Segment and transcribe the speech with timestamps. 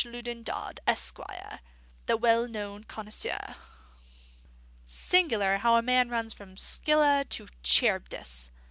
[0.03, 1.19] Loudon Dodd, Esq.,
[2.07, 3.55] the well known connoisseur.'"
[4.83, 8.49] Singular how a man runs from Scylla to Charybdis!